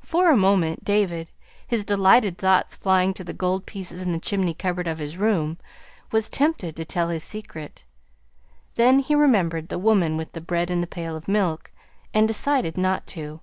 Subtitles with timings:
[0.00, 1.30] For a moment David,
[1.64, 5.58] his delighted thoughts flying to the gold pieces in the chimney cupboard of his room,
[6.10, 7.84] was tempted to tell his secret.
[8.74, 11.70] Then he remembered the woman with the bread and the pail of milk,
[12.12, 13.42] and decided not to.